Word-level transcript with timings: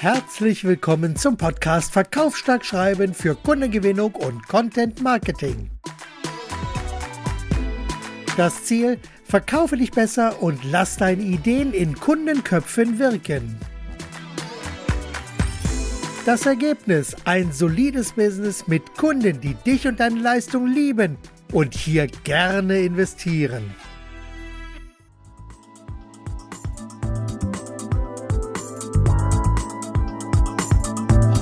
Herzlich 0.00 0.62
willkommen 0.62 1.16
zum 1.16 1.36
Podcast 1.36 1.92
Verkaufsstark 1.92 2.64
schreiben 2.64 3.14
für 3.14 3.34
Kundengewinnung 3.34 4.14
und 4.14 4.46
Content 4.46 5.02
Marketing. 5.02 5.70
Das 8.36 8.62
Ziel: 8.62 9.00
Verkaufe 9.24 9.76
dich 9.76 9.90
besser 9.90 10.40
und 10.40 10.62
lass 10.62 10.98
deine 10.98 11.24
Ideen 11.24 11.72
in 11.72 11.96
Kundenköpfen 11.96 13.00
wirken. 13.00 13.58
Das 16.24 16.46
Ergebnis: 16.46 17.16
ein 17.24 17.50
solides 17.50 18.12
Business 18.12 18.68
mit 18.68 18.96
Kunden, 18.96 19.40
die 19.40 19.54
dich 19.54 19.88
und 19.88 19.98
deine 19.98 20.20
Leistung 20.20 20.68
lieben 20.68 21.18
und 21.52 21.74
hier 21.74 22.06
gerne 22.22 22.78
investieren. 22.82 23.74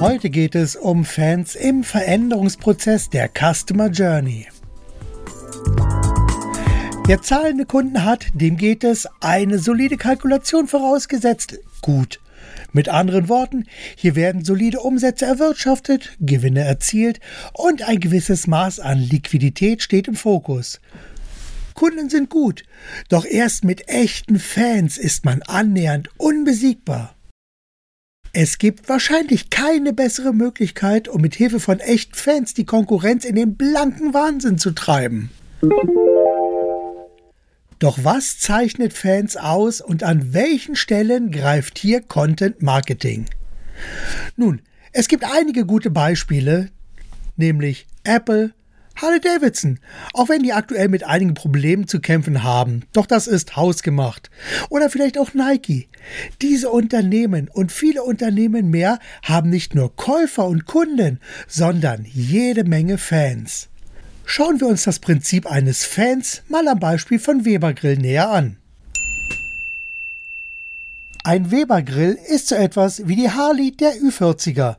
Heute 0.00 0.28
geht 0.28 0.54
es 0.54 0.76
um 0.76 1.06
Fans 1.06 1.54
im 1.54 1.82
Veränderungsprozess 1.82 3.08
der 3.08 3.30
Customer 3.30 3.88
Journey. 3.88 4.46
Wer 7.06 7.22
zahlende 7.22 7.64
Kunden 7.64 8.04
hat, 8.04 8.26
dem 8.34 8.58
geht 8.58 8.84
es 8.84 9.08
eine 9.20 9.58
solide 9.58 9.96
Kalkulation 9.96 10.68
vorausgesetzt 10.68 11.58
gut. 11.80 12.20
Mit 12.72 12.90
anderen 12.90 13.30
Worten, 13.30 13.64
hier 13.96 14.14
werden 14.16 14.44
solide 14.44 14.80
Umsätze 14.80 15.24
erwirtschaftet, 15.24 16.14
Gewinne 16.20 16.60
erzielt 16.60 17.18
und 17.54 17.88
ein 17.88 17.98
gewisses 17.98 18.46
Maß 18.46 18.80
an 18.80 18.98
Liquidität 18.98 19.82
steht 19.82 20.08
im 20.08 20.14
Fokus. 20.14 20.78
Kunden 21.72 22.10
sind 22.10 22.28
gut, 22.28 22.64
doch 23.08 23.24
erst 23.24 23.64
mit 23.64 23.88
echten 23.88 24.38
Fans 24.38 24.98
ist 24.98 25.24
man 25.24 25.40
annähernd 25.40 26.10
unbesiegbar. 26.18 27.15
Es 28.38 28.58
gibt 28.58 28.90
wahrscheinlich 28.90 29.48
keine 29.48 29.94
bessere 29.94 30.34
Möglichkeit, 30.34 31.08
um 31.08 31.22
mit 31.22 31.34
Hilfe 31.34 31.58
von 31.58 31.80
echten 31.80 32.14
Fans 32.14 32.52
die 32.52 32.66
Konkurrenz 32.66 33.24
in 33.24 33.34
den 33.34 33.56
blanken 33.56 34.12
Wahnsinn 34.12 34.58
zu 34.58 34.72
treiben. 34.72 35.30
Doch 37.78 37.98
was 38.02 38.38
zeichnet 38.38 38.92
Fans 38.92 39.38
aus 39.38 39.80
und 39.80 40.02
an 40.02 40.34
welchen 40.34 40.76
Stellen 40.76 41.30
greift 41.30 41.78
hier 41.78 42.02
Content 42.02 42.60
Marketing? 42.60 43.24
Nun, 44.36 44.60
es 44.92 45.08
gibt 45.08 45.24
einige 45.24 45.64
gute 45.64 45.88
Beispiele, 45.88 46.68
nämlich 47.36 47.86
Apple, 48.04 48.52
Harley 48.96 49.20
Davidson, 49.20 49.78
auch 50.14 50.28
wenn 50.28 50.42
die 50.42 50.52
aktuell 50.52 50.88
mit 50.88 51.04
einigen 51.04 51.34
Problemen 51.34 51.86
zu 51.86 52.00
kämpfen 52.00 52.42
haben. 52.42 52.84
Doch 52.92 53.06
das 53.06 53.26
ist 53.26 53.56
hausgemacht. 53.56 54.30
Oder 54.70 54.90
vielleicht 54.90 55.18
auch 55.18 55.34
Nike. 55.34 55.88
Diese 56.40 56.70
Unternehmen 56.70 57.48
und 57.52 57.72
viele 57.72 58.02
Unternehmen 58.02 58.70
mehr 58.70 58.98
haben 59.22 59.50
nicht 59.50 59.74
nur 59.74 59.94
Käufer 59.94 60.46
und 60.46 60.66
Kunden, 60.66 61.20
sondern 61.46 62.06
jede 62.08 62.64
Menge 62.64 62.98
Fans. 62.98 63.68
Schauen 64.24 64.60
wir 64.60 64.66
uns 64.66 64.84
das 64.84 64.98
Prinzip 64.98 65.46
eines 65.46 65.84
Fans 65.84 66.42
mal 66.48 66.66
am 66.66 66.80
Beispiel 66.80 67.18
von 67.18 67.44
Weber 67.44 67.74
Grill 67.74 67.98
näher 67.98 68.30
an. 68.30 68.56
Ein 71.26 71.50
Weber-Grill 71.50 72.16
ist 72.28 72.46
so 72.46 72.54
etwas 72.54 73.08
wie 73.08 73.16
die 73.16 73.28
Harley 73.28 73.72
der 73.72 73.96
Ü40er. 73.96 74.76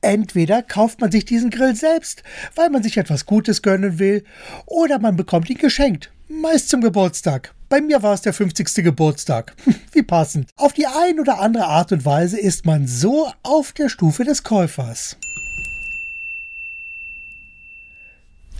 Entweder 0.00 0.62
kauft 0.62 1.02
man 1.02 1.12
sich 1.12 1.26
diesen 1.26 1.50
Grill 1.50 1.76
selbst, 1.76 2.22
weil 2.54 2.70
man 2.70 2.82
sich 2.82 2.96
etwas 2.96 3.26
Gutes 3.26 3.60
gönnen 3.60 3.98
will, 3.98 4.24
oder 4.64 4.98
man 4.98 5.16
bekommt 5.16 5.50
ihn 5.50 5.58
geschenkt, 5.58 6.10
meist 6.26 6.70
zum 6.70 6.80
Geburtstag. 6.80 7.52
Bei 7.68 7.82
mir 7.82 8.02
war 8.02 8.14
es 8.14 8.22
der 8.22 8.32
50. 8.32 8.82
Geburtstag. 8.82 9.54
Wie 9.92 10.02
passend. 10.02 10.48
Auf 10.56 10.72
die 10.72 10.86
ein 10.86 11.20
oder 11.20 11.38
andere 11.38 11.66
Art 11.66 11.92
und 11.92 12.06
Weise 12.06 12.40
ist 12.40 12.64
man 12.64 12.86
so 12.86 13.30
auf 13.42 13.72
der 13.72 13.90
Stufe 13.90 14.24
des 14.24 14.42
Käufers. 14.42 15.18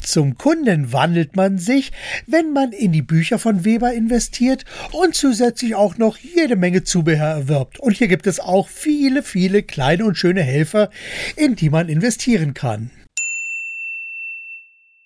Zum 0.02 0.36
Kunden 0.36 0.92
wandelt 0.92 1.36
man 1.36 1.58
sich, 1.58 1.92
wenn 2.26 2.52
man 2.52 2.72
in 2.72 2.92
die 2.92 3.02
Bücher 3.02 3.38
von 3.38 3.64
Weber 3.64 3.92
investiert 3.92 4.64
und 4.92 5.14
zusätzlich 5.14 5.74
auch 5.74 5.98
noch 5.98 6.18
jede 6.18 6.56
Menge 6.56 6.84
Zubehör 6.84 7.28
erwirbt. 7.28 7.78
Und 7.78 7.96
hier 7.96 8.08
gibt 8.08 8.26
es 8.26 8.40
auch 8.40 8.68
viele, 8.68 9.22
viele 9.22 9.62
kleine 9.62 10.04
und 10.04 10.16
schöne 10.16 10.42
Helfer, 10.42 10.90
in 11.36 11.56
die 11.56 11.70
man 11.70 11.88
investieren 11.88 12.54
kann. 12.54 12.90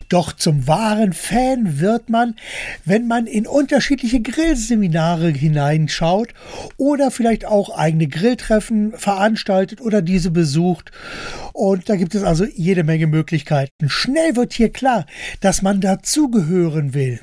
Doch 0.08 0.32
zum 0.32 0.66
wahren 0.66 1.12
Fan 1.12 1.80
wird 1.80 2.08
man, 2.10 2.36
wenn 2.84 3.06
man 3.06 3.26
in 3.26 3.46
unterschiedliche 3.46 4.20
Grillseminare 4.20 5.30
hineinschaut 5.30 6.34
oder 6.76 7.10
vielleicht 7.10 7.44
auch 7.44 7.76
eigene 7.76 8.08
Grilltreffen 8.08 8.92
veranstaltet 8.92 9.80
oder 9.80 10.02
diese 10.02 10.30
besucht. 10.30 10.90
Und 11.52 11.88
da 11.88 11.96
gibt 11.96 12.14
es 12.14 12.22
also 12.22 12.44
jede 12.44 12.84
Menge 12.84 13.06
Möglichkeiten. 13.06 13.88
Schnell 13.88 14.36
wird 14.36 14.52
hier 14.52 14.70
klar, 14.70 15.06
dass 15.40 15.62
man 15.62 15.80
dazugehören 15.80 16.94
will. 16.94 17.20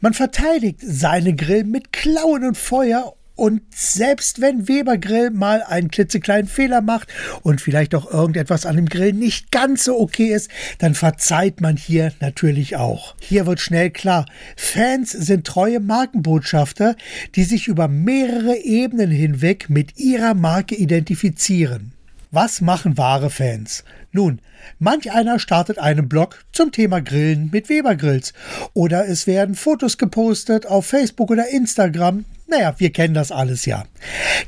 Man 0.00 0.14
verteidigt 0.14 0.80
seine 0.82 1.34
Grill 1.34 1.64
mit 1.64 1.92
Klauen 1.92 2.44
und 2.44 2.56
Feuer 2.56 3.14
und 3.42 3.60
selbst 3.74 4.40
wenn 4.40 4.68
Weber 4.68 4.98
Grill 4.98 5.30
mal 5.30 5.64
einen 5.64 5.90
klitzekleinen 5.90 6.46
Fehler 6.46 6.80
macht 6.80 7.08
und 7.42 7.60
vielleicht 7.60 7.92
auch 7.96 8.08
irgendetwas 8.08 8.66
an 8.66 8.76
dem 8.76 8.86
Grill 8.86 9.14
nicht 9.14 9.50
ganz 9.50 9.82
so 9.82 9.98
okay 9.98 10.32
ist, 10.32 10.48
dann 10.78 10.94
verzeiht 10.94 11.60
man 11.60 11.76
hier 11.76 12.12
natürlich 12.20 12.76
auch. 12.76 13.16
Hier 13.20 13.44
wird 13.46 13.58
schnell 13.58 13.90
klar, 13.90 14.26
Fans 14.56 15.10
sind 15.10 15.44
treue 15.44 15.80
Markenbotschafter, 15.80 16.94
die 17.34 17.42
sich 17.42 17.66
über 17.66 17.88
mehrere 17.88 18.58
Ebenen 18.58 19.10
hinweg 19.10 19.68
mit 19.68 19.98
ihrer 19.98 20.34
Marke 20.34 20.76
identifizieren. 20.76 21.94
Was 22.34 22.62
machen 22.62 22.96
wahre 22.96 23.28
Fans? 23.28 23.84
Nun, 24.10 24.40
manch 24.78 25.12
einer 25.12 25.38
startet 25.38 25.78
einen 25.78 26.08
Blog 26.08 26.42
zum 26.50 26.72
Thema 26.72 27.02
Grillen 27.02 27.50
mit 27.52 27.68
Weber 27.68 27.94
Grills 27.94 28.32
oder 28.72 29.06
es 29.06 29.26
werden 29.26 29.54
Fotos 29.54 29.98
gepostet 29.98 30.64
auf 30.64 30.86
Facebook 30.86 31.30
oder 31.30 31.50
Instagram 31.50 32.24
naja, 32.48 32.74
wir 32.76 32.92
kennen 32.92 33.14
das 33.14 33.32
alles 33.32 33.64
ja. 33.64 33.84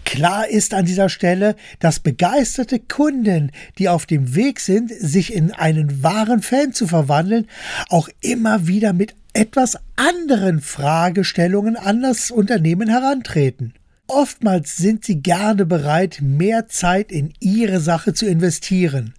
Klar 0.05 0.47
ist 0.49 0.75
an 0.75 0.84
dieser 0.84 1.09
Stelle, 1.09 1.56
dass 1.78 2.00
begeisterte 2.00 2.78
Kunden, 2.78 3.50
die 3.78 3.89
auf 3.89 4.05
dem 4.05 4.34
Weg 4.34 4.61
sind, 4.61 4.91
sich 4.91 5.33
in 5.33 5.53
einen 5.53 6.03
wahren 6.03 6.43
Fan 6.43 6.75
zu 6.75 6.87
verwandeln, 6.87 7.49
auch 7.89 8.11
immer 8.21 8.66
wieder 8.66 8.93
mit 8.93 9.15
etwas 9.33 9.78
anderen 9.97 10.61
Fragestellungen 10.61 11.77
an 11.77 12.03
das 12.03 12.31
Unternehmen 12.31 12.91
herantreten. 12.91 13.72
Oftmals 14.06 14.76
sind 14.76 15.04
sie 15.04 15.20
gerne 15.20 15.65
bereit, 15.65 16.19
mehr 16.20 16.69
Zeit 16.69 17.10
in 17.10 17.32
ihre 17.41 17.81
Sache 17.81 18.12
zu 18.12 18.26
investieren. 18.26 19.15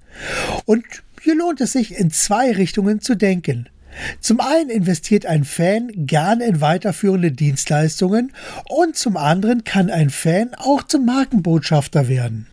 Und 0.66 0.86
hier 1.22 1.36
lohnt 1.36 1.60
es 1.62 1.72
sich, 1.72 1.98
in 1.98 2.12
zwei 2.12 2.52
Richtungen 2.52 3.02
zu 3.02 3.16
denken. 3.16 3.68
Zum 4.20 4.40
einen 4.40 4.70
investiert 4.70 5.26
ein 5.26 5.44
Fan 5.44 5.90
gern 5.96 6.42
in 6.42 6.62
weiterführende 6.62 7.32
Dienstleistungen 7.32 8.32
und 8.70 8.98
zum 8.98 9.18
anderen 9.18 9.64
kann 9.64 9.90
ein 9.90 10.10
Fan 10.10 10.54
auch 10.56 10.84
zum 10.84 11.06
Markenbotschafter 11.06 12.08
werden. 12.08 12.48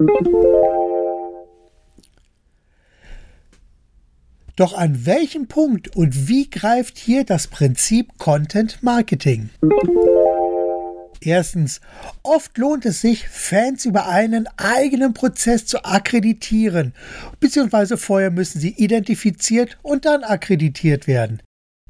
Doch 4.57 4.75
an 4.75 5.07
welchem 5.07 5.49
Punkt 5.49 5.97
und 5.97 6.29
wie 6.29 6.49
greift 6.49 6.99
hier 6.99 7.25
das 7.25 7.49
Prinzip 7.49 8.19
Content 8.19 8.83
Marketing? 8.83 9.51
Erstens, 11.25 11.81
oft 12.23 12.59
lohnt 12.59 12.85
es 12.85 13.01
sich, 13.01 13.29
Fans 13.29 13.85
über 13.85 14.09
einen 14.09 14.49
eigenen 14.57 15.15
Prozess 15.15 15.67
zu 15.67 15.85
akkreditieren, 15.85 16.95
beziehungsweise 17.39 17.97
vorher 17.97 18.31
müssen 18.31 18.61
sie 18.61 18.71
identifiziert 18.71 19.79
und 19.83 20.05
dann 20.05 20.25
akkreditiert 20.25 21.07
werden. 21.07 21.41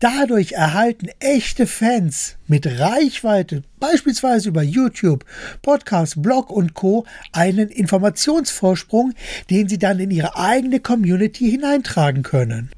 Dadurch 0.01 0.53
erhalten 0.53 1.11
echte 1.21 1.67
Fans 1.69 2.37
mit 2.49 2.67
Reichweite, 2.67 3.63
beispielsweise 3.79 4.49
über 4.49 4.63
YouTube, 4.63 5.25
Podcast, 5.63 6.21
Blog 6.21 6.51
und 6.51 6.75
Co., 6.75 7.07
einen 7.31 7.69
Informationsvorsprung, 7.69 9.15
den 9.49 9.69
sie 9.69 9.79
dann 9.79 10.01
in 10.01 10.11
ihre 10.11 10.37
eigene 10.37 10.81
Community 10.81 11.49
hineintragen 11.49 12.25
können. 12.25 12.71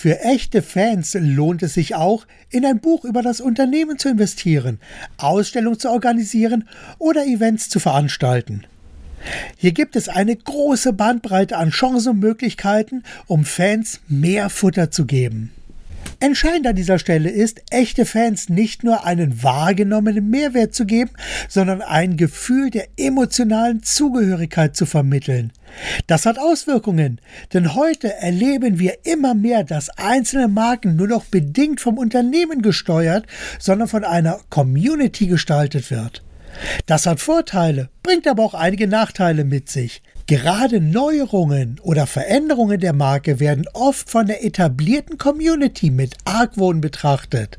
Für 0.00 0.20
echte 0.20 0.62
Fans 0.62 1.16
lohnt 1.18 1.60
es 1.64 1.74
sich 1.74 1.96
auch, 1.96 2.24
in 2.50 2.64
ein 2.64 2.78
Buch 2.78 3.04
über 3.04 3.20
das 3.20 3.40
Unternehmen 3.40 3.98
zu 3.98 4.08
investieren, 4.08 4.78
Ausstellungen 5.16 5.80
zu 5.80 5.90
organisieren 5.90 6.68
oder 6.98 7.26
Events 7.26 7.68
zu 7.68 7.80
veranstalten. 7.80 8.64
Hier 9.56 9.72
gibt 9.72 9.96
es 9.96 10.08
eine 10.08 10.36
große 10.36 10.92
Bandbreite 10.92 11.56
an 11.56 11.70
Chancen 11.70 12.10
und 12.10 12.20
Möglichkeiten, 12.20 13.02
um 13.26 13.44
Fans 13.44 13.98
mehr 14.06 14.50
Futter 14.50 14.92
zu 14.92 15.04
geben. 15.04 15.50
Entscheidend 16.20 16.66
an 16.66 16.74
dieser 16.74 16.98
Stelle 16.98 17.30
ist, 17.30 17.62
echte 17.70 18.04
Fans 18.04 18.48
nicht 18.48 18.82
nur 18.82 19.04
einen 19.04 19.40
wahrgenommenen 19.44 20.28
Mehrwert 20.28 20.74
zu 20.74 20.84
geben, 20.84 21.10
sondern 21.48 21.80
ein 21.80 22.16
Gefühl 22.16 22.70
der 22.70 22.88
emotionalen 22.96 23.84
Zugehörigkeit 23.84 24.74
zu 24.74 24.84
vermitteln. 24.84 25.52
Das 26.08 26.26
hat 26.26 26.36
Auswirkungen, 26.38 27.20
denn 27.52 27.76
heute 27.76 28.14
erleben 28.14 28.80
wir 28.80 28.98
immer 29.04 29.34
mehr, 29.34 29.62
dass 29.62 29.90
einzelne 29.90 30.48
Marken 30.48 30.96
nur 30.96 31.06
noch 31.06 31.24
bedingt 31.24 31.80
vom 31.80 31.98
Unternehmen 31.98 32.62
gesteuert, 32.62 33.26
sondern 33.60 33.86
von 33.86 34.02
einer 34.02 34.40
Community 34.50 35.28
gestaltet 35.28 35.88
wird. 35.92 36.24
Das 36.86 37.06
hat 37.06 37.20
Vorteile, 37.20 37.88
bringt 38.02 38.26
aber 38.26 38.44
auch 38.44 38.54
einige 38.54 38.86
Nachteile 38.86 39.44
mit 39.44 39.68
sich. 39.68 40.02
Gerade 40.26 40.80
Neuerungen 40.80 41.80
oder 41.82 42.06
Veränderungen 42.06 42.80
der 42.80 42.92
Marke 42.92 43.40
werden 43.40 43.66
oft 43.72 44.10
von 44.10 44.26
der 44.26 44.44
etablierten 44.44 45.16
Community 45.16 45.90
mit 45.90 46.16
Argwohn 46.24 46.80
betrachtet. 46.80 47.58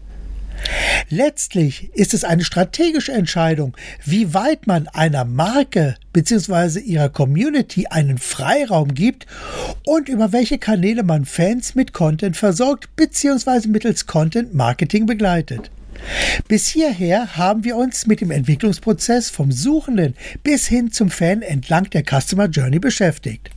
Letztlich 1.09 1.89
ist 1.93 2.13
es 2.13 2.23
eine 2.23 2.43
strategische 2.43 3.11
Entscheidung, 3.11 3.75
wie 4.05 4.33
weit 4.33 4.67
man 4.67 4.87
einer 4.87 5.25
Marke 5.25 5.95
bzw. 6.13 6.79
ihrer 6.79 7.09
Community 7.09 7.87
einen 7.87 8.17
Freiraum 8.17 8.93
gibt 8.93 9.25
und 9.85 10.09
über 10.09 10.31
welche 10.31 10.59
Kanäle 10.59 11.03
man 11.03 11.25
Fans 11.25 11.75
mit 11.75 11.93
Content 11.93 12.37
versorgt 12.37 12.95
bzw. 12.95 13.67
mittels 13.67 14.05
Content 14.05 14.53
Marketing 14.53 15.05
begleitet. 15.05 15.71
Bis 16.47 16.67
hierher 16.67 17.35
haben 17.37 17.63
wir 17.63 17.75
uns 17.75 18.07
mit 18.07 18.21
dem 18.21 18.31
Entwicklungsprozess 18.31 19.29
vom 19.29 19.51
Suchenden 19.51 20.15
bis 20.43 20.67
hin 20.67 20.91
zum 20.91 21.09
Fan 21.09 21.41
entlang 21.41 21.89
der 21.89 22.03
Customer 22.03 22.45
Journey 22.47 22.79
beschäftigt. 22.79 23.49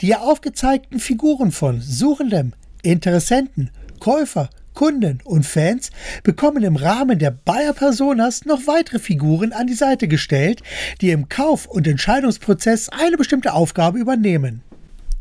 Die 0.00 0.14
aufgezeigten 0.14 1.00
Figuren 1.00 1.52
von 1.52 1.80
Suchendem, 1.80 2.52
Interessenten, 2.82 3.70
Käufer, 3.98 4.48
Kunden 4.74 5.20
und 5.24 5.44
Fans 5.44 5.90
bekommen 6.22 6.62
im 6.62 6.76
Rahmen 6.76 7.18
der 7.18 7.32
Bayer 7.32 7.74
Personas 7.74 8.46
noch 8.46 8.66
weitere 8.66 8.98
Figuren 8.98 9.52
an 9.52 9.66
die 9.66 9.74
Seite 9.74 10.08
gestellt, 10.08 10.62
die 11.00 11.10
im 11.10 11.28
Kauf- 11.28 11.66
und 11.66 11.86
Entscheidungsprozess 11.86 12.88
eine 12.88 13.16
bestimmte 13.16 13.52
Aufgabe 13.52 13.98
übernehmen. 13.98 14.62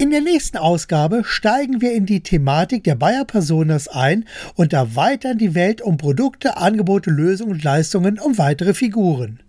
In 0.02 0.12
der 0.12 0.22
nächsten 0.22 0.56
Ausgabe 0.56 1.24
steigen 1.26 1.82
wir 1.82 1.92
in 1.92 2.06
die 2.06 2.24
Thematik 2.24 2.86
der 2.86 2.96
Bayer 2.96 3.26
Personas 3.26 3.90
ein 3.90 4.24
und 4.56 4.72
erweitern 4.72 5.38
die 5.38 5.56
Welt 5.56 5.82
um 5.82 5.98
Produkte, 5.98 6.56
Angebote, 6.56 7.10
Lösungen 7.10 7.52
und 7.52 7.64
Leistungen 7.66 8.18
um 8.18 8.38
weitere 8.38 8.74
Figuren. 8.74 9.42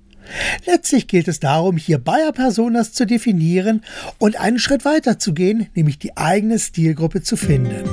Letztlich 0.67 1.07
geht 1.07 1.29
es 1.29 1.39
darum, 1.39 1.77
hier 1.77 1.99
Bayer 1.99 2.33
Personas 2.33 2.93
zu 2.93 3.07
definieren 3.07 3.85
und 4.19 4.41
einen 4.41 4.59
Schritt 4.59 4.85
weiter 4.85 5.21
zu 5.21 5.35
gehen, 5.35 5.69
nämlich 5.77 6.01
die 6.01 6.17
eigene 6.17 6.59
Stilgruppe 6.59 7.23
zu 7.23 7.37
finden. 7.37 7.89